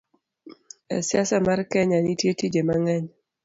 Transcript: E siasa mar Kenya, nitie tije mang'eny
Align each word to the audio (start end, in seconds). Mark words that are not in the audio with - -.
E 0.95 0.97
siasa 1.07 1.37
mar 1.47 1.59
Kenya, 1.71 1.99
nitie 2.01 2.31
tije 2.39 2.61
mang'eny 2.67 3.05